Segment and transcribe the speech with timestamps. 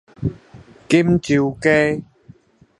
[0.89, 2.03] 錦州街